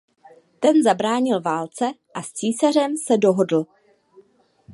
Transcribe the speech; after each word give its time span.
Ten 0.59 0.83
zabránil 0.83 1.41
válce 1.41 1.91
a 2.13 2.21
s 2.21 2.31
císařem 2.31 2.97
se 2.97 3.17
dohodl. 3.17 3.65